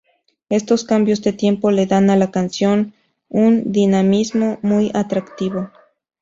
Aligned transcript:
Estos 0.49 0.83
cambios 0.83 1.21
de 1.21 1.31
tiempo 1.31 1.69
le 1.69 1.85
dan 1.85 2.09
a 2.09 2.15
la 2.15 2.31
canción 2.31 2.95
un 3.29 3.71
dinamismo 3.71 4.57
muy 4.63 4.89
atractivo. 4.95 5.69